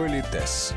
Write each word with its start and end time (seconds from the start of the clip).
Политес. 0.00 0.72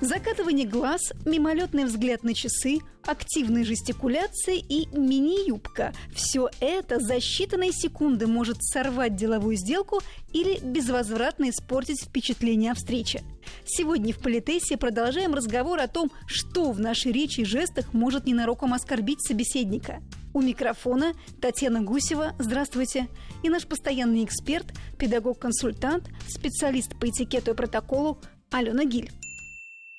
Закатывание 0.00 0.66
глаз, 0.66 1.00
мимолетный 1.24 1.84
взгляд 1.84 2.24
на 2.24 2.34
часы, 2.34 2.78
активные 3.06 3.64
жестикуляции 3.64 4.58
и 4.58 4.88
мини-юбка– 4.90 5.92
все 6.12 6.50
это 6.58 6.98
за 6.98 7.18
считанные 7.18 7.70
секунды 7.70 8.26
может 8.26 8.56
сорвать 8.64 9.14
деловую 9.14 9.54
сделку 9.54 10.00
или 10.32 10.58
безвозвратно 10.58 11.50
испортить 11.50 12.02
впечатление 12.02 12.72
о 12.72 12.74
встрече. 12.74 13.22
Сегодня 13.64 14.12
в 14.12 14.18
Политесе 14.18 14.76
продолжаем 14.76 15.32
разговор 15.32 15.78
о 15.78 15.86
том, 15.86 16.10
что 16.26 16.72
в 16.72 16.80
нашей 16.80 17.12
речи 17.12 17.42
и 17.42 17.44
жестах 17.44 17.94
может 17.94 18.26
ненароком 18.26 18.74
оскорбить 18.74 19.24
собеседника. 19.24 20.02
У 20.34 20.40
микрофона 20.40 21.12
Татьяна 21.42 21.82
Гусева, 21.82 22.34
здравствуйте, 22.38 23.08
и 23.42 23.50
наш 23.50 23.66
постоянный 23.66 24.24
эксперт, 24.24 24.66
педагог-консультант, 24.98 26.08
специалист 26.26 26.98
по 26.98 27.08
этикету 27.08 27.50
и 27.50 27.54
протоколу 27.54 28.18
Алена 28.50 28.84
Гиль. 28.84 29.10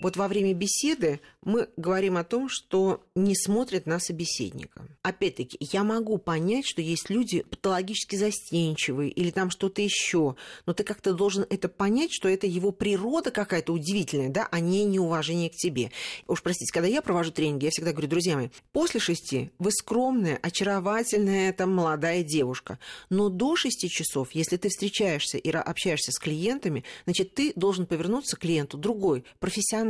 Вот 0.03 0.17
во 0.17 0.27
время 0.27 0.53
беседы 0.53 1.21
мы 1.43 1.69
говорим 1.77 2.17
о 2.17 2.25
том, 2.25 2.49
что 2.49 3.01
не 3.15 3.35
смотрят 3.35 3.85
на 3.85 3.99
собеседника. 3.99 4.85
Опять-таки, 5.01 5.57
я 5.61 5.85
могу 5.85 6.17
понять, 6.17 6.65
что 6.67 6.81
есть 6.81 7.09
люди 7.09 7.43
патологически 7.43 8.17
застенчивые 8.17 9.09
или 9.09 9.31
там 9.31 9.49
что-то 9.49 9.81
еще, 9.81 10.35
но 10.65 10.73
ты 10.73 10.83
как-то 10.83 11.13
должен 11.13 11.45
это 11.49 11.69
понять, 11.69 12.11
что 12.11 12.27
это 12.27 12.47
его 12.47 12.73
природа 12.73 13.31
какая-то 13.31 13.71
удивительная, 13.71 14.27
да, 14.27 14.45
а 14.51 14.59
не 14.59 14.83
неуважение 14.83 15.49
к 15.49 15.55
тебе. 15.55 15.91
Уж 16.27 16.43
простите, 16.43 16.73
когда 16.73 16.89
я 16.89 17.01
провожу 17.01 17.31
тренинги, 17.31 17.65
я 17.65 17.71
всегда 17.71 17.93
говорю, 17.93 18.09
друзья 18.09 18.35
мои, 18.35 18.49
после 18.73 18.99
шести 18.99 19.51
вы 19.57 19.71
скромная, 19.71 20.37
очаровательная 20.41 21.53
там 21.53 21.73
молодая 21.73 22.23
девушка, 22.23 22.77
но 23.09 23.29
до 23.29 23.55
шести 23.55 23.87
часов, 23.87 24.31
если 24.33 24.57
ты 24.57 24.67
встречаешься 24.67 25.37
и 25.37 25.49
общаешься 25.49 26.11
с 26.11 26.19
клиентами, 26.19 26.83
значит, 27.05 27.35
ты 27.35 27.53
должен 27.55 27.85
повернуться 27.85 28.35
к 28.35 28.39
клиенту 28.39 28.77
другой, 28.77 29.23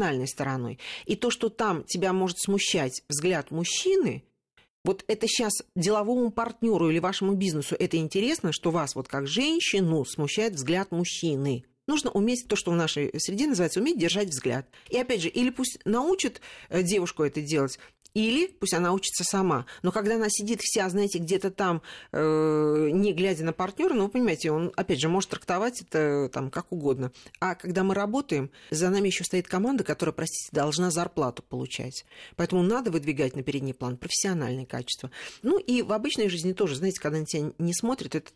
профессиональной 0.04 0.28
стороной. 0.28 0.80
И 1.06 1.16
то, 1.16 1.30
что 1.30 1.44
что 1.44 1.50
там 1.50 1.84
тебя 1.84 2.14
может 2.14 2.40
смущать 2.40 3.04
взгляд 3.10 3.52
мужчины, 3.52 4.24
вот 4.86 5.04
это 5.10 5.28
сейчас 5.28 5.52
деловому 5.76 6.32
партнеру 6.32 6.90
или 6.90 7.00
вашему 7.00 7.34
бизнесу 7.34 7.76
это 7.78 7.98
интересно, 7.98 8.54
что 8.54 8.72
вас 8.72 8.96
вот 8.96 9.10
как 9.10 9.28
женщину 9.28 10.06
смущает 10.06 10.54
взгляд 10.54 10.92
мужчины. 10.92 11.66
Нужно 11.86 12.12
уметь 12.12 12.48
то, 12.48 12.56
что 12.56 12.72
в 12.72 12.78
нашей 12.78 13.12
среде 13.20 13.46
называется 13.46 13.82
уметь 13.82 14.00
держать 14.00 14.30
взгляд. 14.30 14.70
И 14.90 14.98
опять 14.98 15.22
же, 15.22 15.28
или 15.28 15.50
пусть 15.50 15.80
научит 15.84 16.40
э, 16.70 16.82
девушку 16.82 17.24
это 17.24 17.42
делать, 17.42 17.78
или 18.14 18.48
пусть 18.48 18.74
она 18.74 18.94
учится 18.94 19.24
сама. 19.24 19.66
Но 19.82 19.92
когда 19.92 20.16
она 20.16 20.28
сидит 20.30 20.62
вся, 20.62 20.88
знаете, 20.90 21.20
где-то 21.20 21.52
там, 21.52 21.82
э, 22.12 22.90
не 22.92 23.14
глядя 23.14 23.44
на 23.44 23.54
партнера, 23.54 23.94
ну, 23.94 24.06
вы 24.06 24.10
понимаете, 24.10 24.52
он, 24.52 24.72
опять 24.76 25.00
же, 25.00 25.10
может 25.10 25.32
трактовать 25.32 25.82
это 25.82 26.30
там 26.32 26.52
как 26.52 26.72
угодно. 26.72 27.12
А 27.40 27.56
когда 27.56 27.84
мы 27.84 27.96
работаем, 27.96 28.52
за 28.70 28.90
нами 28.90 29.08
еще 29.08 29.24
стоит 29.24 29.48
команда, 29.48 29.84
которая, 29.84 30.14
простите, 30.14 30.50
должна 30.52 30.92
зарплату 30.92 31.44
получать. 31.44 32.06
Поэтому 32.36 32.62
надо 32.62 32.92
выдвигать 32.92 33.36
на 33.36 33.44
передний 33.44 33.74
план 33.74 33.98
профессиональное 33.98 34.66
качество. 34.66 35.10
Ну, 35.42 35.58
и 35.58 35.82
в 35.82 35.92
обычной 35.92 36.30
жизни 36.30 36.54
тоже, 36.54 36.76
знаете, 36.76 37.00
когда 37.00 37.20
на 37.20 37.26
тебя 37.26 37.52
не 37.58 37.74
смотрят, 37.74 38.16
это, 38.16 38.32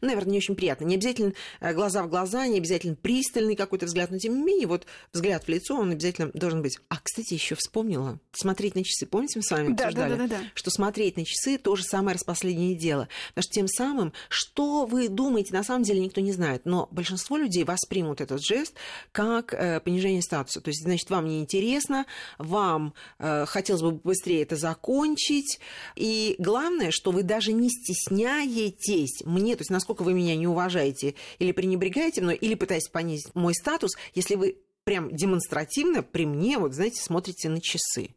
наверное, 0.00 0.32
не 0.32 0.38
очень 0.38 0.54
приятно. 0.54 0.84
Не 0.84 0.94
обязательно 0.94 1.34
э, 1.60 1.74
глаза 1.74 2.02
в 2.02 2.08
глаза, 2.08 2.46
не 2.46 2.58
обязательно 2.58 2.96
пристальный 2.96 3.56
какой-то 3.56 3.86
взгляд, 3.86 4.10
но 4.10 4.18
тем 4.18 4.34
не 4.36 4.42
менее, 4.42 4.66
вот 4.66 4.86
взгляд 5.12 5.44
в 5.44 5.48
лицо, 5.48 5.76
он 5.76 5.90
обязательно 5.90 6.30
должен 6.32 6.62
быть. 6.62 6.78
А, 6.88 6.98
кстати, 7.02 7.34
еще 7.34 7.54
вспомнила, 7.54 8.18
смотреть 8.32 8.74
на 8.74 8.84
часы 8.84 9.06
помните, 9.10 9.38
мы 9.38 9.42
с 9.42 9.50
вами 9.50 9.74
да, 9.74 9.84
обсуждали, 9.84 10.10
да, 10.10 10.16
да, 10.16 10.26
да, 10.26 10.38
да. 10.38 10.44
что 10.54 10.70
смотреть 10.70 11.16
на 11.16 11.24
часы 11.24 11.58
то 11.58 11.76
же 11.76 11.82
самое 11.82 12.14
распоследнее 12.14 12.74
дело. 12.74 13.08
Потому 13.28 13.42
что 13.42 13.52
тем 13.52 13.68
самым, 13.68 14.12
что 14.28 14.86
вы 14.86 15.08
думаете, 15.08 15.52
на 15.52 15.64
самом 15.64 15.82
деле 15.82 16.00
никто 16.00 16.20
не 16.20 16.32
знает. 16.32 16.62
Но 16.64 16.88
большинство 16.90 17.36
людей 17.36 17.64
воспримут 17.64 18.20
этот 18.20 18.42
жест 18.42 18.74
как 19.12 19.52
э, 19.52 19.80
понижение 19.80 20.22
статуса. 20.22 20.60
То 20.60 20.68
есть, 20.68 20.82
значит, 20.82 21.10
вам 21.10 21.26
неинтересно, 21.26 22.06
вам 22.38 22.94
э, 23.18 23.44
хотелось 23.46 23.82
бы 23.82 23.92
быстрее 23.92 24.42
это 24.42 24.56
закончить. 24.56 25.60
И 25.96 26.36
главное, 26.38 26.90
что 26.90 27.10
вы 27.10 27.22
даже 27.22 27.52
не 27.52 27.68
стесняетесь 27.68 29.22
мне, 29.24 29.56
то 29.56 29.62
есть 29.62 29.70
насколько 29.70 30.02
вы 30.02 30.14
меня 30.14 30.36
не 30.36 30.46
уважаете 30.46 31.14
или 31.38 31.52
пренебрегаете 31.52 32.22
мной, 32.22 32.36
или 32.36 32.54
пытаетесь 32.54 32.88
понизить 32.88 33.34
мой 33.34 33.54
статус, 33.54 33.92
если 34.14 34.34
вы 34.34 34.56
прям 34.84 35.14
демонстративно 35.14 36.02
при 36.02 36.26
мне, 36.26 36.58
вот 36.58 36.74
знаете, 36.74 37.00
смотрите 37.02 37.48
на 37.48 37.60
часы. 37.60 38.10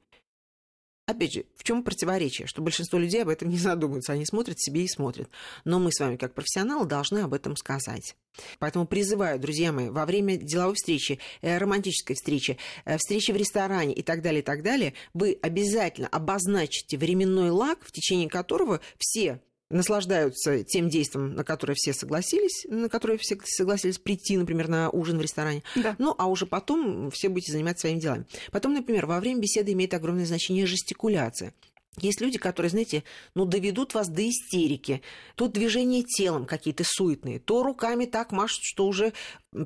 Опять 1.05 1.33
же, 1.33 1.45
в 1.57 1.63
чем 1.63 1.83
противоречие? 1.83 2.47
Что 2.47 2.61
большинство 2.61 2.97
людей 2.97 3.23
об 3.23 3.29
этом 3.29 3.49
не 3.49 3.57
задумываются. 3.57 4.13
Они 4.13 4.25
смотрят 4.25 4.59
себе 4.59 4.83
и 4.83 4.87
смотрят. 4.87 5.29
Но 5.65 5.77
мы 5.79 5.91
с 5.91 5.99
вами, 5.99 6.15
как 6.15 6.33
профессионалы, 6.33 6.85
должны 6.85 7.19
об 7.19 7.33
этом 7.33 7.57
сказать. 7.57 8.15
Поэтому 8.59 8.87
призываю, 8.87 9.37
друзья 9.37 9.73
мои, 9.73 9.89
во 9.89 10.05
время 10.05 10.37
деловой 10.37 10.75
встречи, 10.75 11.19
э, 11.41 11.57
романтической 11.57 12.15
встречи, 12.15 12.57
э, 12.85 12.97
встречи 12.97 13.31
в 13.31 13.35
ресторане 13.35 13.93
и 13.93 14.01
так 14.01 14.21
далее, 14.21 14.41
и 14.41 14.45
так 14.45 14.63
далее, 14.63 14.93
вы 15.13 15.37
обязательно 15.41 16.07
обозначите 16.07 16.97
временной 16.97 17.49
лаг, 17.49 17.79
в 17.81 17.91
течение 17.91 18.29
которого 18.29 18.79
все 18.97 19.41
наслаждаются 19.73 20.63
тем 20.63 20.89
действием, 20.89 21.35
на 21.35 21.43
которое 21.43 21.73
все 21.75 21.93
согласились, 21.93 22.65
на 22.69 22.89
которое 22.89 23.17
все 23.17 23.37
согласились 23.43 23.97
прийти, 23.97 24.37
например, 24.37 24.67
на 24.67 24.89
ужин 24.89 25.17
в 25.17 25.21
ресторане. 25.21 25.63
Да. 25.75 25.95
Ну, 25.99 26.15
а 26.17 26.27
уже 26.27 26.45
потом 26.45 27.11
все 27.11 27.29
будете 27.29 27.51
заниматься 27.51 27.81
своими 27.81 27.99
делами. 27.99 28.25
Потом, 28.51 28.73
например, 28.73 29.05
во 29.05 29.19
время 29.19 29.41
беседы 29.41 29.73
имеет 29.73 29.93
огромное 29.93 30.25
значение 30.25 30.65
жестикуляция. 30.65 31.53
Есть 31.97 32.21
люди, 32.21 32.37
которые, 32.37 32.69
знаете, 32.69 33.03
ну, 33.35 33.45
доведут 33.45 33.93
вас 33.93 34.07
до 34.07 34.27
истерики. 34.27 35.01
Тут 35.35 35.53
движения 35.53 36.03
телом 36.03 36.45
какие-то 36.45 36.83
суетные, 36.85 37.39
то 37.39 37.63
руками 37.63 38.05
так 38.05 38.31
машут, 38.31 38.61
что 38.63 38.87
уже 38.87 39.13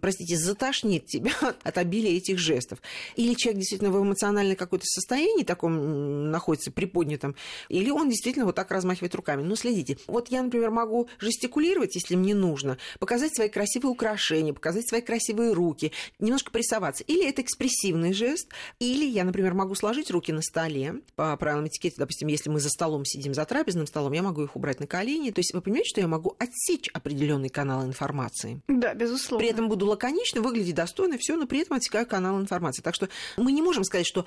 простите, 0.02 0.38
затошнит 0.38 1.06
тебя 1.06 1.32
от 1.64 1.78
обилия 1.78 2.18
этих 2.18 2.38
жестов. 2.38 2.80
Или 3.16 3.34
человек 3.34 3.60
действительно 3.60 3.92
в 3.92 4.02
эмоциональном 4.02 4.56
какое-то 4.56 4.86
состоянии 4.86 5.44
таком 5.44 6.32
находится 6.32 6.72
приподнятом, 6.72 7.36
или 7.70 7.90
он 7.90 8.10
действительно 8.10 8.46
вот 8.46 8.56
так 8.56 8.72
размахивает 8.72 9.16
руками. 9.16 9.44
Но 9.44 9.56
следите, 9.56 9.98
вот 10.08 10.30
я, 10.30 10.44
например, 10.44 10.72
могу 10.72 11.08
жестикулировать, 11.20 11.96
если 11.96 12.16
мне 12.16 12.36
нужно, 12.36 12.78
показать 13.00 13.36
свои 13.36 13.50
красивые 13.50 13.92
украшения, 13.92 14.54
показать 14.54 14.88
свои 14.88 15.02
красивые 15.02 15.54
руки, 15.54 15.92
немножко 16.20 16.52
прессоваться. 16.52 17.04
Или 17.04 17.28
это 17.28 17.42
экспрессивный 17.42 18.14
жест, 18.14 18.50
или 18.80 19.06
я, 19.06 19.24
например, 19.24 19.54
могу 19.54 19.76
сложить 19.76 20.12
руки 20.12 20.32
на 20.32 20.42
столе 20.42 20.96
по 21.16 21.36
правилам 21.38 21.68
этикета, 21.68 21.98
допустим, 22.00 22.17
если 22.26 22.50
мы 22.50 22.60
за 22.60 22.70
столом 22.70 23.06
сидим, 23.06 23.34
за 23.34 23.46
трапезным 23.46 23.86
столом, 23.86 24.14
я 24.14 24.24
могу 24.24 24.44
их 24.44 24.56
убрать 24.56 24.80
на 24.80 24.88
колени. 24.88 25.32
То 25.32 25.40
есть 25.40 25.54
вы 25.54 25.62
понимаете, 25.62 25.90
что 25.90 26.02
я 26.02 26.08
могу 26.08 26.36
отсечь 26.40 26.90
определенный 26.94 27.50
канал 27.50 27.86
информации. 27.86 28.62
Да, 28.68 28.94
безусловно. 28.94 29.40
При 29.44 29.52
этом 29.52 29.70
буду 29.70 29.86
лаконично, 29.86 30.42
выглядеть 30.42 30.76
достойно, 30.76 31.18
все, 31.18 31.36
но 31.36 31.46
при 31.46 31.60
этом 31.60 31.78
отсекаю 31.78 32.08
канал 32.08 32.40
информации. 32.40 32.82
Так 32.82 32.96
что 32.96 33.10
мы 33.38 33.52
не 33.52 33.62
можем 33.62 33.84
сказать, 33.84 34.08
что 34.08 34.26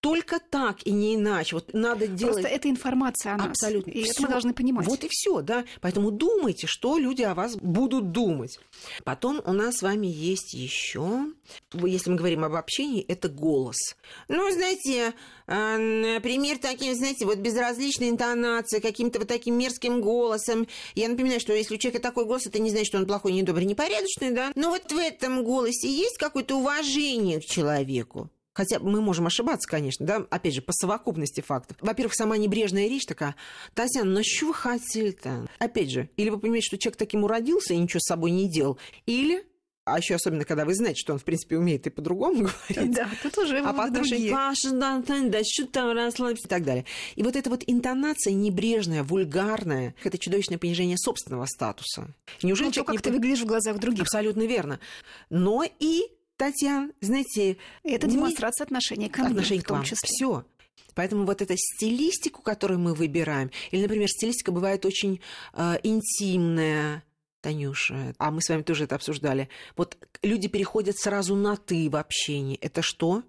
только 0.00 0.38
так 0.38 0.86
и 0.86 0.92
не 0.92 1.16
иначе. 1.16 1.56
Вот 1.56 1.72
надо 1.72 2.06
делать... 2.06 2.34
Просто 2.34 2.48
это 2.48 2.70
информация 2.70 3.34
о 3.34 3.38
нас. 3.38 3.48
Абсолютно. 3.48 3.90
И 3.90 4.02
всё. 4.02 4.12
это 4.12 4.22
мы 4.22 4.28
должны 4.28 4.54
понимать. 4.54 4.86
Вот 4.86 5.04
и 5.04 5.08
все, 5.10 5.40
да. 5.40 5.64
Поэтому 5.80 6.10
думайте, 6.10 6.66
что 6.66 6.98
люди 6.98 7.22
о 7.22 7.34
вас 7.34 7.56
будут 7.56 8.12
думать. 8.12 8.58
Потом 9.04 9.42
у 9.44 9.52
нас 9.52 9.78
с 9.78 9.82
вами 9.82 10.06
есть 10.06 10.54
еще, 10.54 11.26
если 11.72 12.10
мы 12.10 12.16
говорим 12.16 12.44
об 12.44 12.54
общении, 12.54 13.02
это 13.02 13.28
голос. 13.28 13.96
Ну, 14.28 14.50
знаете, 14.52 15.14
а, 15.46 15.76
например, 15.76 16.58
таким, 16.58 16.94
знаете, 16.94 17.25
вот 17.26 17.38
безразличной 17.38 18.10
интонацией, 18.10 18.82
каким-то 18.82 19.18
вот 19.18 19.28
таким 19.28 19.58
мерзким 19.58 20.00
голосом. 20.00 20.66
Я 20.94 21.08
напоминаю, 21.08 21.40
что 21.40 21.52
если 21.52 21.74
у 21.74 21.78
человека 21.78 22.02
такой 22.02 22.24
голос, 22.24 22.46
это 22.46 22.58
не 22.58 22.70
значит, 22.70 22.88
что 22.88 22.98
он 22.98 23.06
плохой, 23.06 23.32
недобрый, 23.32 23.66
непорядочный, 23.66 24.30
да. 24.30 24.52
Но 24.54 24.70
вот 24.70 24.90
в 24.90 24.96
этом 24.96 25.44
голосе 25.44 25.88
есть 25.90 26.18
какое-то 26.18 26.56
уважение 26.56 27.40
к 27.40 27.44
человеку. 27.44 28.30
Хотя 28.56 28.78
мы 28.78 29.02
можем 29.02 29.26
ошибаться, 29.26 29.68
конечно, 29.68 30.06
да, 30.06 30.26
опять 30.30 30.54
же, 30.54 30.62
по 30.62 30.72
совокупности 30.72 31.42
фактов. 31.42 31.76
Во-первых, 31.82 32.14
сама 32.14 32.38
небрежная 32.38 32.88
речь 32.88 33.04
такая, 33.04 33.36
Татьяна, 33.74 34.10
ну 34.10 34.20
что 34.24 34.46
вы 34.46 34.54
хотели-то? 34.54 35.46
Опять 35.58 35.90
же, 35.90 36.08
или 36.16 36.30
вы 36.30 36.38
понимаете, 36.38 36.68
что 36.68 36.78
человек 36.78 36.96
таким 36.96 37.24
уродился 37.24 37.74
и 37.74 37.76
ничего 37.76 38.00
с 38.00 38.08
собой 38.08 38.30
не 38.30 38.48
делал, 38.48 38.78
или 39.04 39.44
а 39.86 39.98
еще 39.98 40.16
особенно, 40.16 40.44
когда 40.44 40.64
вы 40.64 40.74
знаете, 40.74 41.00
что 41.00 41.12
он, 41.12 41.20
в 41.20 41.24
принципе, 41.24 41.56
умеет 41.56 41.86
и 41.86 41.90
по-другому 41.90 42.48
говорить. 42.68 42.92
Да, 42.92 43.08
тут 43.22 43.38
уже 43.38 43.60
А 43.60 43.72
по 43.72 43.84
отношению 43.84 44.32
Паша, 44.32 44.72
да, 44.72 45.00
да, 45.06 45.38
что 45.44 45.64
там, 45.66 45.96
расслабься 45.96 46.46
и 46.46 46.48
так 46.48 46.64
далее. 46.64 46.84
И 47.14 47.22
вот 47.22 47.36
эта 47.36 47.48
вот 47.48 47.62
интонация 47.68 48.32
небрежная, 48.32 49.04
вульгарная, 49.04 49.94
это 50.02 50.18
чудовищное 50.18 50.58
понижение 50.58 50.98
собственного 50.98 51.46
статуса. 51.46 52.08
Неужели 52.42 52.66
ну, 52.66 52.72
человек 52.72 52.86
то, 52.88 52.92
как 52.92 53.06
не... 53.06 53.10
ты 53.10 53.16
выглядишь 53.16 53.44
в 53.44 53.46
глазах 53.46 53.78
других. 53.78 54.02
Абсолютно 54.02 54.42
верно. 54.42 54.80
Но 55.30 55.64
и 55.78 56.02
Татьяна, 56.36 56.90
знаете... 57.00 57.56
Это 57.84 58.08
демонстрация 58.08 58.64
не... 58.64 58.66
отношения 58.66 59.08
к 59.08 59.16
нам, 59.18 59.28
отношения 59.28 59.60
в 59.60 59.64
том 59.64 59.84
числе. 59.84 60.08
Все. 60.08 60.44
Поэтому 60.96 61.26
вот 61.26 61.42
эта 61.42 61.54
стилистику, 61.56 62.42
которую 62.42 62.80
мы 62.80 62.92
выбираем, 62.92 63.52
или, 63.70 63.82
например, 63.82 64.08
стилистика 64.08 64.50
бывает 64.50 64.84
очень 64.84 65.20
э, 65.52 65.76
интимная, 65.84 67.04
Танюша, 67.46 68.12
а 68.18 68.32
мы 68.32 68.42
с 68.42 68.48
вами 68.48 68.62
тоже 68.62 68.84
это 68.84 68.96
обсуждали. 68.96 69.48
Вот 69.76 69.96
люди 70.20 70.48
переходят 70.48 70.98
сразу 70.98 71.36
на 71.36 71.56
«ты» 71.56 71.88
в 71.88 71.94
общении. 71.94 72.56
Это 72.56 72.82
что? 72.82 73.22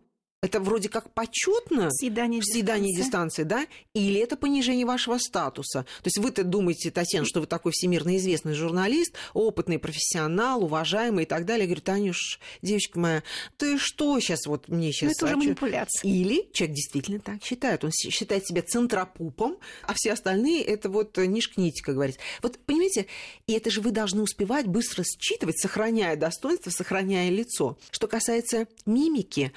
Это 0.48 0.62
вроде 0.62 0.88
как 0.88 1.14
почетно 1.14 1.92
съедание, 1.92 2.42
съедание 2.42 2.96
дистанции, 2.96 3.44
да? 3.44 3.68
Или 3.94 4.22
это 4.22 4.38
понижение 4.38 4.86
вашего 4.86 5.18
статуса? 5.18 5.84
То 5.84 6.06
есть 6.06 6.20
вы-то 6.20 6.46
думаете, 6.46 6.90
Татьяна, 6.90 7.26
что 7.26 7.42
вы 7.42 7.48
такой 7.48 7.74
всемирно 7.74 8.16
известный 8.16 8.54
журналист, 8.54 9.14
опытный 9.34 9.78
профессионал, 9.78 10.64
уважаемый 10.64 11.26
и 11.26 11.28
так 11.28 11.46
далее. 11.46 11.66
Говорю, 11.66 11.82
Танюш, 11.82 12.40
девочка 12.62 12.98
моя, 12.98 13.24
ты 13.58 13.78
что 13.78 14.18
сейчас 14.22 14.46
вот 14.46 14.70
мне 14.70 14.94
сейчас... 14.94 15.10
Ну, 15.10 15.12
это 15.12 15.26
уже 15.26 15.36
манипуляция. 15.36 16.10
Или 16.10 16.50
человек 16.54 16.78
действительно 16.78 17.20
так 17.20 17.44
считает. 17.44 17.84
Он 17.84 17.92
считает 17.92 18.48
себя 18.48 18.62
центропупом, 18.62 19.58
а 19.84 19.94
все 19.96 20.14
остальные 20.14 20.64
это 20.64 20.88
вот 20.88 21.18
нишкнить, 21.18 21.82
как 21.82 21.96
говорится. 21.96 22.22
Вот 22.42 22.58
понимаете, 22.66 23.08
и 23.48 23.52
это 23.52 23.70
же 23.70 23.82
вы 23.82 23.92
должны 23.92 24.22
успевать 24.22 24.66
быстро 24.66 25.04
считывать, 25.04 25.60
сохраняя 25.60 26.16
достоинство, 26.16 26.70
сохраняя 26.70 27.30
лицо. 27.32 27.78
Что 27.92 28.08
касается 28.08 28.68
мимики, 28.86 29.52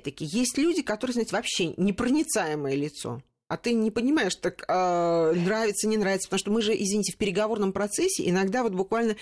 опять-таки, 0.00 0.24
есть 0.24 0.58
люди, 0.58 0.82
которые, 0.82 1.14
знаете, 1.14 1.34
вообще 1.34 1.74
непроницаемое 1.76 2.74
лицо 2.74 3.22
а 3.50 3.56
ты 3.56 3.72
не 3.72 3.90
понимаешь, 3.90 4.36
так 4.36 4.64
э, 4.68 5.32
нравится, 5.32 5.88
не 5.88 5.96
нравится, 5.96 6.28
потому 6.28 6.38
что 6.38 6.50
мы 6.52 6.62
же, 6.62 6.72
извините, 6.72 7.12
в 7.12 7.16
переговорном 7.16 7.72
процессе 7.72 8.28
иногда 8.28 8.62
вот 8.62 8.74
буквально 8.74 9.16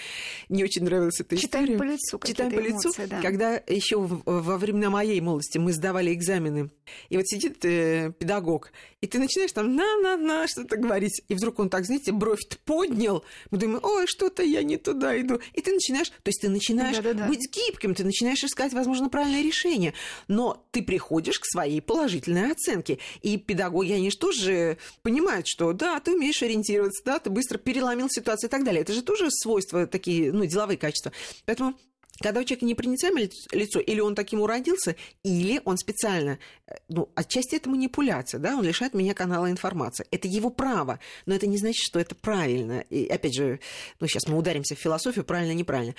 не 0.51 0.63
очень 0.63 0.85
нравилась 0.85 1.19
эта 1.19 1.35
Читаем 1.39 1.65
история. 1.65 1.79
по 1.79 1.83
лицу 1.85 2.21
Читаем 2.23 2.53
по 2.53 2.61
лицу, 2.61 2.89
эмоции, 2.89 3.07
да. 3.07 3.23
когда 3.23 3.55
еще 3.67 3.97
во 3.97 4.59
времена 4.59 4.91
моей 4.91 5.19
молодости 5.23 5.57
мы 5.57 5.73
сдавали 5.73 6.13
экзамены, 6.13 6.69
и 7.09 7.17
вот 7.17 7.27
сидит 7.27 7.65
э, 7.65 8.13
педагог, 8.19 8.71
и 9.01 9.07
ты 9.07 9.19
начинаешь 9.19 9.53
там 9.53 9.75
на-на-на 9.75 10.47
что-то 10.47 10.77
говорить, 10.77 11.23
и 11.27 11.35
вдруг 11.35 11.59
он 11.59 11.71
так, 11.71 11.87
знаете, 11.87 12.13
бровь 12.13 12.47
поднял, 12.67 13.25
мы 13.51 13.57
думаем, 13.57 13.81
ой, 13.83 14.07
что-то 14.07 14.43
я 14.43 14.63
не 14.63 14.77
туда 14.77 15.19
иду, 15.19 15.41
и 15.55 15.63
ты 15.63 15.73
начинаешь, 15.73 16.11
то 16.11 16.27
есть 16.27 16.43
ты 16.43 16.51
начинаешь 16.51 16.97
Да-да-да. 16.97 17.29
быть 17.29 17.49
гибким, 17.51 17.95
ты 17.95 18.05
начинаешь 18.05 18.45
искать, 18.45 18.75
возможно, 18.75 19.09
правильное 19.09 19.43
решение, 19.43 19.95
но 20.27 20.67
ты 20.71 20.83
приходишь 20.83 21.41
к 21.41 21.47
своей 21.47 21.81
положительной 21.81 22.53
оценке, 22.53 22.99
и 23.23 23.39
педагоги, 23.39 23.93
они 23.93 24.11
тоже 24.19 24.79
понимают, 25.03 25.47
что 25.47 25.73
да, 25.73 26.01
ты 26.01 26.15
умеешь 26.15 26.43
ориентироваться, 26.43 27.03
да, 27.05 27.19
ты 27.19 27.31
быстро 27.31 27.59
переломил 27.59 28.09
ситуацию 28.09 28.49
и 28.49 28.51
так 28.51 28.65
далее. 28.65 28.83
Это 28.83 28.93
же 28.93 29.03
тоже 29.03 29.31
свойства 29.31 29.87
такие, 29.87 30.33
ну, 30.33 30.45
деловые 30.45 30.77
качества. 30.77 31.13
Поэтому 31.47 31.75
когда 32.21 32.41
у 32.41 32.45
человека 32.45 32.67
непроницаемое 32.67 33.31
лицо, 33.53 33.81
или 33.81 34.01
он 34.01 34.15
таким 34.15 34.41
уродился, 34.41 34.97
или 35.23 35.61
он 35.65 35.77
специально, 35.79 36.39
э, 36.67 36.75
ну, 36.89 37.09
отчасти 37.15 37.57
это 37.57 37.71
манипуляция, 37.71 38.41
да, 38.41 38.57
он 38.57 38.65
лишает 38.65 38.95
меня 38.95 39.15
канала 39.15 39.51
информации. 39.51 40.07
Это 40.11 40.27
его 40.27 40.51
право, 40.51 40.99
но 41.27 41.35
это 41.35 41.47
не 41.47 41.59
значит, 41.59 41.83
что 41.83 42.01
это 42.01 42.15
правильно. 42.15 42.81
И 42.91 43.07
опять 43.07 43.35
же, 43.35 43.61
ну, 44.01 44.09
сейчас 44.09 44.27
мы 44.27 44.37
ударимся 44.37 44.75
в 44.75 44.79
философию, 44.79 45.25
правильно, 45.25 45.53
неправильно. 45.53 45.95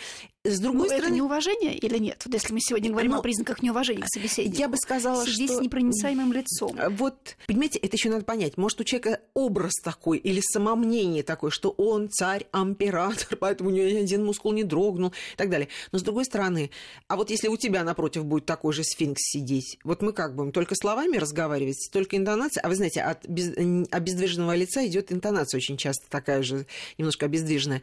С 0.46 0.62
другой 0.62 0.84
ну, 0.84 0.86
стороны... 0.86 1.08
Это 1.08 1.16
неуважение 1.16 1.78
или 1.78 1.98
нет? 1.98 2.22
Вот 2.24 2.34
если 2.34 2.54
мы 2.54 2.62
сегодня 2.62 2.92
говорим 2.92 3.12
но... 3.12 3.20
о 3.20 3.22
признаках 3.22 3.62
неуважения 3.62 4.04
к 4.04 4.08
собеседнику. 4.08 4.58
Я 4.58 4.70
бы 4.70 4.78
сказала, 4.78 5.26
Сидеть 5.26 5.50
что... 5.50 5.60
с 5.60 5.62
непроницаемым 5.62 6.32
лицом. 6.32 6.80
Э, 6.80 6.88
вот, 6.88 7.36
понимаете, 7.46 7.78
это 7.80 7.98
еще 7.98 8.10
надо 8.10 8.24
понять. 8.24 8.56
Может, 8.56 8.80
у 8.80 8.86
человека 8.86 9.20
образ 9.34 9.74
такой 9.84 10.18
или 10.18 10.40
самомнение 10.40 11.24
такое, 11.24 11.52
что 11.52 11.72
он 11.72 12.10
царь, 12.10 12.48
император, 12.54 13.38
поэтому 13.40 13.70
у 13.70 13.74
него 13.74 13.86
ни 13.88 13.98
один 13.98 14.26
мускул 14.26 14.54
не 14.54 14.64
дрогнул 14.64 15.10
и 15.10 15.36
так 15.36 15.50
далее. 15.50 15.68
Но 15.92 16.00
с 16.00 16.04
другой 16.04 16.24
стороны, 16.24 16.72
а 17.10 17.18
вот 17.18 17.32
если 17.32 17.50
у 17.50 17.58
тебя 17.58 17.84
напротив 17.84 18.24
будет 18.24 18.46
такой 18.46 18.72
же 18.72 18.86
сфинкс 18.86 19.22
сидеть, 19.22 19.78
вот 19.84 20.02
мы 20.02 20.14
как 20.14 20.36
будем 20.36 20.54
только 20.54 20.74
словами 20.76 21.18
разговаривать, 21.18 21.90
только 21.92 22.16
интонация, 22.16 22.62
а 22.62 22.70
вы 22.70 22.76
знаете, 22.76 23.02
от 23.02 23.28
без... 23.28 23.52
обездвиженного 23.92 24.56
лица 24.56 24.88
идет 24.88 25.12
интонация 25.12 25.58
очень 25.58 25.76
часто 25.76 26.10
такая 26.10 26.44
же, 26.44 26.66
немножко 26.98 27.26
обездвиженная. 27.26 27.82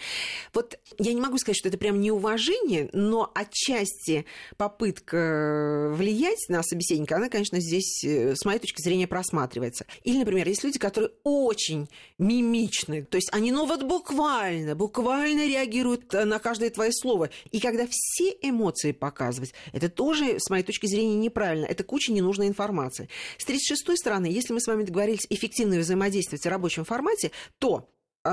Вот 0.54 0.78
я 0.98 1.12
не 1.12 1.20
могу 1.20 1.36
сказать, 1.36 1.58
что 1.58 1.68
это 1.68 1.76
прям 1.76 2.00
неуважение, 2.00 2.46
но 2.92 3.30
отчасти 3.34 4.24
попытка 4.56 5.92
влиять 5.94 6.48
на 6.48 6.62
собеседника, 6.62 7.16
она, 7.16 7.28
конечно, 7.28 7.60
здесь, 7.60 8.04
э, 8.04 8.34
с 8.34 8.44
моей 8.44 8.58
точки 8.58 8.82
зрения, 8.82 9.06
просматривается. 9.06 9.86
Или, 10.02 10.18
например, 10.18 10.48
есть 10.48 10.64
люди, 10.64 10.78
которые 10.78 11.10
очень 11.24 11.88
мимичны, 12.18 13.04
то 13.04 13.16
есть 13.16 13.28
они, 13.32 13.52
ну 13.52 13.66
вот 13.66 13.82
буквально, 13.82 14.74
буквально 14.74 15.46
реагируют 15.46 16.12
на 16.12 16.38
каждое 16.38 16.70
твое 16.70 16.92
слово. 16.92 17.30
И 17.50 17.60
когда 17.60 17.86
все 17.90 18.34
эмоции 18.42 18.92
показывать. 18.92 19.52
Это 19.72 19.88
тоже, 19.88 20.38
с 20.38 20.50
моей 20.50 20.62
точки 20.64 20.86
зрения, 20.86 21.16
неправильно. 21.16 21.66
Это 21.66 21.84
куча 21.84 22.12
ненужной 22.12 22.48
информации. 22.48 23.08
С 23.38 23.46
36-й 23.46 23.96
стороны, 23.96 24.26
если 24.26 24.52
мы 24.52 24.60
с 24.60 24.66
вами 24.66 24.84
договорились 24.84 25.26
эффективно 25.30 25.78
взаимодействовать 25.78 26.44
в 26.44 26.48
рабочем 26.48 26.84
формате, 26.84 27.30
то 27.58 27.88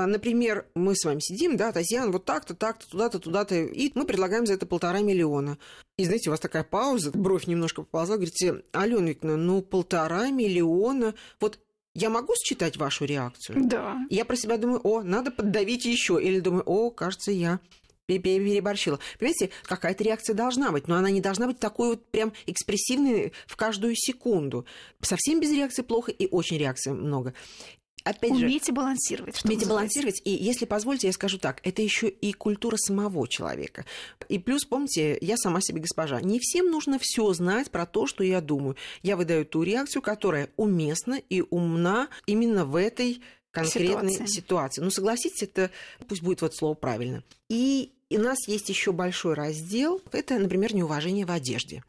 Например, 0.06 0.66
мы 0.74 0.94
с 0.96 1.04
вами 1.04 1.20
сидим, 1.20 1.56
да, 1.56 1.72
Татьяна, 1.72 2.10
вот 2.10 2.24
так-то, 2.24 2.54
так-то, 2.54 2.88
туда-то, 2.88 3.18
туда-то, 3.18 3.54
и 3.54 3.92
мы 3.94 4.04
предлагаем 4.06 4.46
за 4.46 4.54
это 4.54 4.66
полтора 4.66 5.00
миллиона. 5.00 5.58
И, 5.96 6.04
знаете, 6.04 6.30
у 6.30 6.32
вас 6.32 6.40
такая 6.40 6.64
пауза, 6.64 7.10
бровь 7.12 7.46
немножко 7.46 7.82
поползла, 7.82 8.16
говорите, 8.16 8.62
Алена 8.72 9.08
Викторовна, 9.08 9.42
ну, 9.42 9.62
полтора 9.62 10.30
миллиона, 10.30 11.14
вот 11.40 11.58
я 11.94 12.10
могу 12.10 12.34
считать 12.34 12.76
вашу 12.76 13.04
реакцию? 13.04 13.68
Да. 13.68 13.96
Я 14.10 14.24
про 14.24 14.34
себя 14.34 14.56
думаю, 14.56 14.80
о, 14.82 15.02
надо 15.02 15.30
поддавить 15.30 15.84
еще. 15.84 16.20
Или 16.20 16.40
думаю, 16.40 16.64
о, 16.64 16.90
кажется, 16.90 17.30
я 17.30 17.60
переборщила. 18.06 18.98
Понимаете, 19.18 19.50
какая-то 19.62 20.02
реакция 20.02 20.34
должна 20.34 20.72
быть, 20.72 20.88
но 20.88 20.96
она 20.96 21.10
не 21.10 21.20
должна 21.20 21.46
быть 21.46 21.58
такой 21.60 21.90
вот 21.90 22.04
прям 22.10 22.32
экспрессивной 22.46 23.32
в 23.46 23.56
каждую 23.56 23.94
секунду. 23.94 24.66
Совсем 25.00 25.40
без 25.40 25.52
реакции 25.52 25.82
плохо 25.82 26.10
и 26.10 26.26
очень 26.26 26.58
реакции 26.58 26.90
много. 26.90 27.32
Опять 28.04 28.30
умейте 28.32 28.66
же, 28.66 28.72
балансировать. 28.72 29.42
Умейте 29.44 29.66
балансировать. 29.66 30.20
И 30.24 30.30
если 30.30 30.66
позволите, 30.66 31.06
я 31.06 31.12
скажу 31.14 31.38
так, 31.38 31.60
это 31.62 31.80
еще 31.80 32.08
и 32.08 32.34
культура 32.34 32.76
самого 32.76 33.26
человека. 33.26 33.86
И 34.28 34.38
плюс, 34.38 34.66
помните, 34.66 35.16
я 35.22 35.38
сама 35.38 35.62
себе 35.62 35.80
госпожа. 35.80 36.20
Не 36.20 36.38
всем 36.38 36.70
нужно 36.70 36.98
все 37.00 37.32
знать 37.32 37.70
про 37.70 37.86
то, 37.86 38.06
что 38.06 38.22
я 38.22 38.42
думаю. 38.42 38.76
Я 39.02 39.16
выдаю 39.16 39.46
ту 39.46 39.62
реакцию, 39.62 40.02
которая 40.02 40.50
уместна 40.56 41.18
и 41.30 41.42
умна 41.48 42.08
именно 42.26 42.66
в 42.66 42.76
этой 42.76 43.22
конкретной 43.50 44.12
ситуации. 44.12 44.32
ситуации. 44.34 44.82
Ну, 44.82 44.90
согласитесь, 44.90 45.42
это 45.42 45.70
пусть 46.06 46.22
будет 46.22 46.42
вот 46.42 46.54
слово 46.54 46.74
правильно. 46.74 47.22
И 47.48 47.92
и 48.14 48.16
у 48.16 48.22
нас 48.22 48.46
есть 48.46 48.68
еще 48.68 48.92
большой 48.92 49.34
раздел. 49.34 50.00
Это, 50.12 50.38
например, 50.38 50.72
неуважение 50.72 51.26
в 51.26 51.32
одежде. 51.32 51.82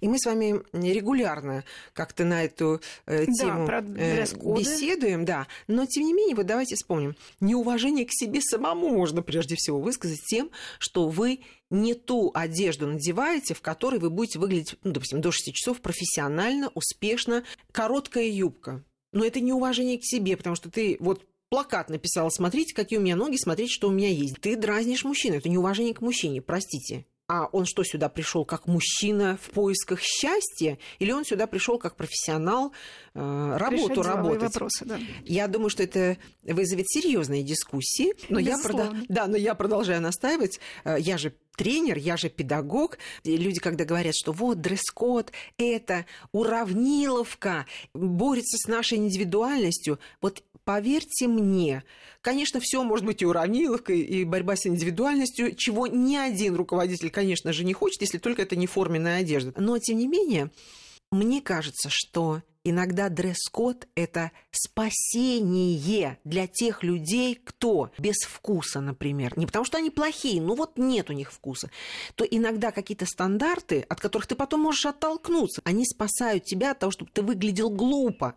И 0.00 0.06
мы 0.06 0.16
с 0.16 0.26
вами 0.26 0.62
регулярно 0.72 1.64
как-то 1.92 2.24
на 2.24 2.44
эту 2.44 2.80
э, 3.06 3.26
тему 3.26 3.66
да, 3.66 3.80
э, 3.96 4.24
беседуем, 4.56 5.24
да. 5.24 5.48
Но 5.66 5.84
тем 5.86 6.04
не 6.04 6.12
менее, 6.12 6.36
вот 6.36 6.46
давайте 6.46 6.76
вспомним. 6.76 7.16
Неуважение 7.40 8.06
к 8.06 8.12
себе 8.12 8.40
самому 8.40 8.90
можно 8.90 9.22
прежде 9.22 9.56
всего 9.56 9.80
высказать 9.80 10.20
тем, 10.24 10.52
что 10.78 11.08
вы 11.08 11.40
не 11.68 11.94
ту 11.94 12.30
одежду 12.32 12.86
надеваете, 12.86 13.54
в 13.54 13.60
которой 13.60 13.98
вы 13.98 14.10
будете 14.10 14.38
выглядеть, 14.38 14.76
ну, 14.84 14.92
допустим, 14.92 15.20
до 15.20 15.32
6 15.32 15.52
часов 15.52 15.80
профессионально, 15.80 16.70
успешно. 16.76 17.42
Короткая 17.72 18.28
юбка. 18.28 18.84
Но 19.10 19.24
это 19.24 19.40
неуважение 19.40 19.98
к 19.98 20.04
себе, 20.04 20.36
потому 20.36 20.54
что 20.54 20.70
ты 20.70 20.96
вот 21.00 21.26
плакат 21.52 21.90
написала, 21.90 22.30
смотрите, 22.30 22.74
какие 22.74 22.98
у 22.98 23.02
меня 23.02 23.14
ноги, 23.14 23.36
смотрите, 23.36 23.70
что 23.70 23.88
у 23.88 23.90
меня 23.90 24.08
есть. 24.08 24.40
Ты 24.40 24.56
дразнишь 24.56 25.04
мужчину, 25.04 25.36
это 25.36 25.50
неуважение 25.50 25.92
к 25.92 26.00
мужчине, 26.00 26.40
простите. 26.40 27.04
А 27.28 27.44
он 27.52 27.66
что, 27.66 27.84
сюда 27.84 28.08
пришел 28.08 28.46
как 28.46 28.66
мужчина 28.66 29.38
в 29.40 29.50
поисках 29.50 30.00
счастья? 30.00 30.78
Или 30.98 31.12
он 31.12 31.26
сюда 31.26 31.46
пришел 31.46 31.78
как 31.78 31.96
профессионал 31.96 32.72
э, 33.12 33.56
работу 33.58 34.00
Решать 34.00 34.06
работать? 34.06 34.42
вопросы, 34.42 34.84
да. 34.86 34.98
Я 35.24 35.46
думаю, 35.46 35.68
что 35.68 35.82
это 35.82 36.16
вызовет 36.42 36.86
серьезные 36.88 37.42
дискуссии. 37.42 38.12
Но 38.30 38.38
я, 38.38 38.56
продол... 38.58 38.86
да, 39.08 39.26
но 39.26 39.36
я 39.36 39.54
продолжаю 39.54 40.00
настаивать. 40.00 40.58
Э, 40.84 40.96
я 40.98 41.18
же 41.18 41.34
тренер, 41.56 41.98
я 41.98 42.16
же 42.16 42.28
педагог. 42.28 42.98
И 43.24 43.36
люди, 43.36 43.60
когда 43.60 43.84
говорят, 43.84 44.14
что 44.14 44.32
вот 44.32 44.60
дресс-код, 44.60 45.32
это 45.58 46.06
уравниловка, 46.32 47.66
борется 47.94 48.56
с 48.58 48.68
нашей 48.68 48.98
индивидуальностью, 48.98 49.98
вот 50.20 50.42
поверьте 50.64 51.26
мне, 51.26 51.84
конечно, 52.20 52.60
все 52.60 52.82
может 52.82 53.04
быть 53.04 53.22
и 53.22 53.26
уравниловкой, 53.26 54.00
и 54.00 54.24
борьба 54.24 54.56
с 54.56 54.66
индивидуальностью, 54.66 55.54
чего 55.54 55.86
ни 55.86 56.16
один 56.16 56.54
руководитель, 56.54 57.10
конечно 57.10 57.52
же, 57.52 57.64
не 57.64 57.72
хочет, 57.72 58.00
если 58.02 58.18
только 58.18 58.42
это 58.42 58.56
не 58.56 58.66
форменная 58.66 59.20
одежда. 59.20 59.52
Но, 59.56 59.78
тем 59.78 59.98
не 59.98 60.06
менее, 60.06 60.50
мне 61.10 61.40
кажется, 61.40 61.88
что 61.90 62.42
иногда 62.64 63.08
дресс-код– 63.08 63.88
это 63.94 64.32
спасение 64.50 66.18
для 66.24 66.46
тех 66.46 66.82
людей, 66.82 67.40
кто 67.42 67.90
без 67.98 68.16
вкуса, 68.26 68.80
например, 68.80 69.36
не 69.36 69.46
потому 69.46 69.64
что 69.64 69.78
они 69.78 69.90
плохие, 69.90 70.40
ну 70.40 70.54
вот 70.54 70.78
нет 70.78 71.10
у 71.10 71.12
них 71.12 71.32
вкуса, 71.32 71.70
то 72.14 72.24
иногда 72.24 72.70
какие-то 72.70 73.06
стандарты, 73.06 73.84
от 73.88 74.00
которых 74.00 74.26
ты 74.26 74.34
потом 74.34 74.60
можешь 74.60 74.86
оттолкнуться, 74.86 75.62
они 75.64 75.84
спасают 75.84 76.44
тебя 76.44 76.72
от 76.72 76.78
того, 76.78 76.92
чтобы 76.92 77.10
ты 77.12 77.22
выглядел 77.22 77.70
глупо. 77.70 78.34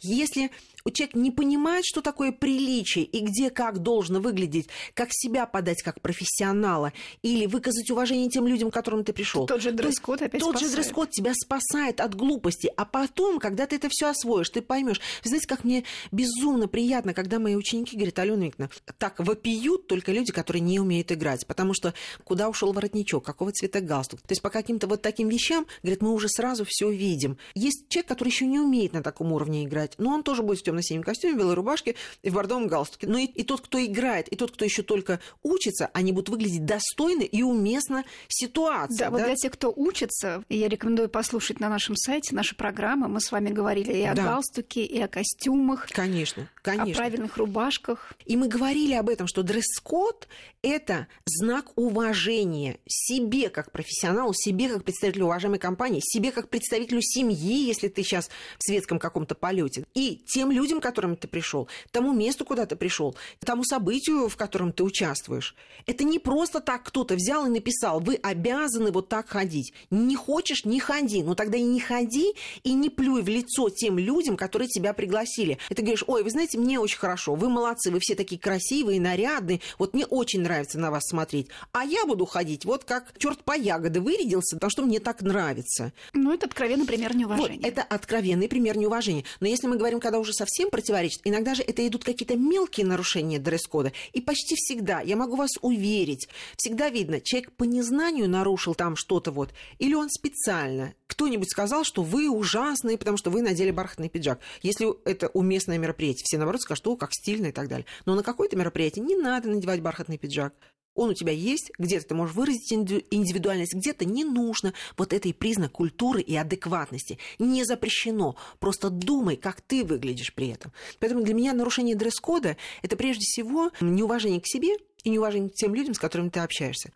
Если 0.00 0.50
человек 0.90 1.16
не 1.16 1.30
понимает, 1.30 1.84
что 1.84 2.00
такое 2.00 2.32
приличие 2.32 3.04
и 3.04 3.20
где 3.20 3.50
как 3.50 3.78
должно 3.78 4.20
выглядеть, 4.20 4.68
как 4.94 5.08
себя 5.12 5.46
подать 5.46 5.82
как 5.82 6.00
профессионала 6.00 6.92
или 7.22 7.46
выказать 7.46 7.90
уважение 7.90 8.28
тем 8.28 8.46
людям, 8.46 8.70
к 8.70 8.74
которым 8.74 9.04
ты 9.04 9.12
пришел. 9.12 9.46
Тот 9.46 9.62
же 9.62 9.72
дресс-код 9.72 10.22
опять 10.22 10.40
Тот 10.40 10.56
спасает. 10.56 10.70
же 10.70 10.76
дресс-код 10.76 11.10
тебя 11.10 11.32
спасает 11.34 12.00
от 12.00 12.14
глупости. 12.14 12.70
А 12.76 12.84
потом, 12.84 13.38
когда 13.38 13.66
ты 13.66 13.76
это 13.76 13.88
все 13.90 14.08
освоишь, 14.08 14.50
ты 14.50 14.62
поймешь. 14.62 15.00
Знаете, 15.22 15.46
как 15.46 15.64
мне 15.64 15.84
безумно 16.12 16.68
приятно, 16.68 17.14
когда 17.14 17.38
мои 17.38 17.54
ученики 17.54 17.96
говорят, 17.96 18.18
Алена 18.18 18.46
Викторовна, 18.46 18.70
так 18.98 19.18
вопиют 19.18 19.86
только 19.86 20.12
люди, 20.12 20.32
которые 20.32 20.62
не 20.62 20.80
умеют 20.80 21.12
играть. 21.12 21.46
Потому 21.46 21.74
что 21.74 21.94
куда 22.24 22.48
ушел 22.48 22.72
воротничок, 22.72 23.24
какого 23.24 23.52
цвета 23.52 23.80
галстук. 23.80 24.20
То 24.20 24.32
есть 24.32 24.42
по 24.42 24.50
каким-то 24.50 24.86
вот 24.86 25.02
таким 25.02 25.28
вещам, 25.28 25.66
говорят, 25.82 26.02
мы 26.02 26.12
уже 26.12 26.28
сразу 26.28 26.64
все 26.66 26.90
видим. 26.90 27.38
Есть 27.54 27.88
человек, 27.88 28.08
который 28.08 28.28
еще 28.28 28.46
не 28.46 28.58
умеет 28.60 28.92
на 28.92 29.02
таком 29.02 29.32
уровне 29.32 29.64
играть, 29.64 29.94
но 29.98 30.10
он 30.10 30.22
тоже 30.22 30.42
будет 30.42 30.58
в 30.58 30.62
темно-синем 30.78 31.02
костюме, 31.02 31.36
белой 31.36 31.54
рубашке 31.54 31.94
и 32.22 32.30
в 32.30 32.34
бордовом 32.34 32.66
галстуке. 32.66 33.06
Но 33.06 33.18
и, 33.18 33.24
и 33.24 33.42
тот, 33.42 33.60
кто 33.60 33.84
играет, 33.84 34.28
и 34.28 34.36
тот, 34.36 34.52
кто 34.52 34.64
еще 34.64 34.82
только 34.82 35.20
учится, 35.42 35.90
они 35.92 36.12
будут 36.12 36.28
выглядеть 36.28 36.64
достойно 36.64 37.22
и 37.22 37.42
уместно 37.42 38.04
ситуации. 38.28 38.98
Да, 38.98 39.04
Да, 39.06 39.10
вот 39.10 39.22
для 39.24 39.34
тех, 39.34 39.52
кто 39.52 39.72
учится, 39.74 40.44
я 40.48 40.68
рекомендую 40.68 41.08
послушать 41.08 41.60
на 41.60 41.68
нашем 41.68 41.96
сайте 41.96 42.34
наши 42.34 42.54
программы. 42.54 43.08
Мы 43.08 43.20
с 43.20 43.32
вами 43.32 43.50
говорили 43.50 43.92
и 43.92 44.02
о 44.04 44.14
Да. 44.14 44.24
галстуке, 44.24 44.84
и 44.84 45.00
о 45.00 45.08
костюмах, 45.08 45.88
Конечно, 45.92 46.48
конечно. 46.62 46.92
о 46.92 46.96
правильных 46.96 47.36
рубашках. 47.36 48.12
И 48.26 48.36
мы 48.36 48.48
говорили 48.48 48.94
об 48.94 49.08
этом, 49.08 49.26
что 49.26 49.42
дресс-код– 49.42 50.28
это 50.62 51.06
знак 51.24 51.76
уважения 51.76 52.78
себе 52.86 53.48
как 53.48 53.72
профессионалу, 53.72 54.32
себе 54.34 54.68
как 54.68 54.84
представителю 54.84 55.26
уважаемой 55.26 55.58
компании, 55.58 56.00
себе 56.02 56.32
как 56.32 56.48
представителю 56.48 57.00
семьи, 57.00 57.66
если 57.66 57.88
ты 57.88 58.02
сейчас 58.02 58.28
в 58.58 58.64
светском 58.64 58.98
каком-то 58.98 59.34
полете, 59.34 59.84
и 59.94 60.20
тем 60.26 60.50
людям, 60.50 60.67
к 60.76 60.82
которым 60.82 61.16
ты 61.16 61.26
пришел, 61.26 61.68
тому 61.90 62.12
месту, 62.12 62.44
куда 62.44 62.66
ты 62.66 62.76
пришел, 62.76 63.16
тому 63.44 63.64
событию, 63.64 64.28
в 64.28 64.36
котором 64.36 64.72
ты 64.72 64.84
участвуешь. 64.84 65.56
Это 65.86 66.04
не 66.04 66.18
просто 66.18 66.60
так 66.60 66.84
кто-то 66.84 67.14
взял 67.14 67.46
и 67.46 67.50
написал, 67.50 68.00
вы 68.00 68.16
обязаны 68.16 68.90
вот 68.90 69.08
так 69.08 69.28
ходить. 69.28 69.72
Не 69.90 70.16
хочешь– 70.16 70.64
не 70.64 70.80
ходи. 70.80 71.22
Ну 71.22 71.34
тогда 71.34 71.56
и 71.58 71.62
не 71.62 71.80
ходи, 71.80 72.34
и 72.62 72.72
не 72.72 72.90
плюй 72.90 73.22
в 73.22 73.28
лицо 73.28 73.70
тем 73.70 73.98
людям, 73.98 74.36
которые 74.36 74.68
тебя 74.68 74.92
пригласили. 74.92 75.58
И 75.68 75.74
ты 75.74 75.82
говоришь, 75.82 76.04
ой, 76.06 76.22
вы 76.22 76.30
знаете, 76.30 76.58
мне 76.58 76.78
очень 76.78 76.98
хорошо, 76.98 77.34
вы 77.34 77.48
молодцы, 77.48 77.90
вы 77.90 77.98
все 78.00 78.14
такие 78.14 78.40
красивые, 78.40 79.00
нарядные, 79.00 79.60
вот 79.78 79.94
мне 79.94 80.06
очень 80.06 80.42
нравится 80.42 80.78
на 80.78 80.90
вас 80.90 81.04
смотреть. 81.08 81.48
А 81.72 81.84
я 81.84 82.04
буду 82.04 82.26
ходить 82.26 82.64
вот 82.64 82.84
как 82.84 83.16
черт 83.18 83.42
по 83.44 83.56
ягоды 83.56 84.00
вырядился, 84.00 84.56
потому 84.56 84.70
что 84.70 84.82
мне 84.82 85.00
так 85.00 85.22
нравится. 85.22 85.92
Ну, 86.12 86.32
это 86.32 86.46
откровенный 86.46 86.86
пример 86.86 87.16
неуважения. 87.16 87.58
Вот, 87.58 87.66
это 87.66 87.82
откровенный 87.82 88.48
пример 88.48 88.76
неуважения. 88.76 89.24
Но 89.40 89.46
если 89.46 89.66
мы 89.66 89.76
говорим, 89.76 90.00
когда 90.00 90.18
уже 90.18 90.32
совсем 90.32 90.47
противоречит, 90.70 91.20
иногда 91.24 91.54
же 91.54 91.62
это 91.62 91.86
идут 91.86 92.04
какие-то 92.04 92.36
мелкие 92.36 92.86
нарушения 92.86 93.38
дресс-кода. 93.38 93.92
И 94.12 94.20
почти 94.20 94.54
всегда, 94.56 95.00
я 95.00 95.16
могу 95.16 95.36
вас 95.36 95.50
уверить, 95.60 96.28
всегда 96.56 96.88
видно, 96.88 97.20
человек 97.20 97.52
по 97.52 97.64
незнанию 97.64 98.28
нарушил 98.28 98.74
там 98.74 98.96
что-то 98.96 99.30
вот, 99.30 99.50
или 99.78 99.94
он 99.94 100.08
специально. 100.10 100.94
Кто-нибудь 101.06 101.50
сказал, 101.50 101.84
что 101.84 102.02
вы 102.02 102.30
ужасные, 102.30 102.98
потому 102.98 103.16
что 103.16 103.30
вы 103.30 103.42
надели 103.42 103.70
бархатный 103.70 104.08
пиджак. 104.08 104.40
Если 104.62 104.88
это 105.08 105.28
уместное 105.28 105.78
мероприятие, 105.78 106.24
все 106.24 106.38
наоборот 106.38 106.62
скажут, 106.62 106.82
что 106.82 106.96
как 106.96 107.12
стильно 107.12 107.46
и 107.46 107.52
так 107.52 107.68
далее. 107.68 107.86
Но 108.06 108.14
на 108.14 108.22
какое-то 108.22 108.56
мероприятие 108.56 109.04
не 109.04 109.16
надо 109.16 109.48
надевать 109.48 109.80
бархатный 109.80 110.18
пиджак. 110.18 110.54
Он 110.98 111.10
у 111.10 111.14
тебя 111.14 111.30
есть, 111.32 111.70
где-то 111.78 112.08
ты 112.08 112.14
можешь 112.16 112.34
выразить 112.34 112.72
инди- 112.72 113.06
индивидуальность, 113.12 113.72
где-то 113.72 114.04
не 114.04 114.24
нужно. 114.24 114.74
Вот 114.96 115.12
это 115.12 115.28
и 115.28 115.32
признак 115.32 115.70
культуры 115.70 116.20
и 116.20 116.34
адекватности. 116.34 117.18
Не 117.38 117.62
запрещено. 117.62 118.34
Просто 118.58 118.90
думай, 118.90 119.36
как 119.36 119.60
ты 119.60 119.84
выглядишь 119.84 120.34
при 120.34 120.48
этом. 120.48 120.72
Поэтому 120.98 121.22
для 121.22 121.34
меня 121.34 121.52
нарушение 121.52 121.94
дресс-кода– 121.94 122.56
это 122.82 122.96
прежде 122.96 123.22
всего 123.22 123.70
неуважение 123.80 124.40
к 124.40 124.46
себе 124.48 124.74
и 125.04 125.10
неуважение 125.10 125.50
к 125.50 125.54
тем 125.54 125.72
людям, 125.72 125.94
с 125.94 126.00
которыми 126.00 126.30
ты 126.30 126.40
общаешься. 126.40 126.90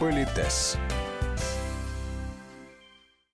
Политес. 0.00 0.76